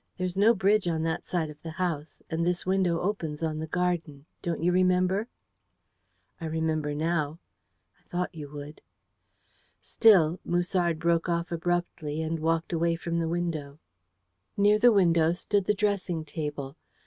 There 0.17 0.25
is 0.25 0.35
no 0.35 0.55
bridge 0.55 0.87
on 0.87 1.03
that 1.03 1.27
side 1.27 1.51
of 1.51 1.61
the 1.61 1.69
house, 1.77 2.23
and 2.27 2.43
this 2.43 2.65
window 2.65 3.01
opens 3.01 3.43
on 3.43 3.59
the 3.59 3.67
garden. 3.67 4.25
Don't 4.41 4.63
you 4.63 4.71
remember?" 4.71 5.27
"I 6.39 6.47
remember 6.47 6.95
now." 6.95 7.37
"I 7.99 8.09
thought 8.09 8.33
you 8.33 8.49
would." 8.49 8.81
"Still" 9.79 10.39
Musard 10.43 10.97
broke 10.97 11.29
off 11.29 11.51
abruptly, 11.51 12.19
and 12.23 12.39
walked 12.39 12.73
away 12.73 12.95
from 12.95 13.19
the 13.19 13.29
window. 13.29 13.77
Near 14.57 14.79
the 14.79 14.91
window 14.91 15.33
stood 15.33 15.65
the 15.65 15.75
dressing 15.75 16.25
table. 16.25 16.77